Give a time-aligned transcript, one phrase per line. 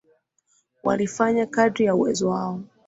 [0.83, 2.59] Walifanya kadri ya uwezo wao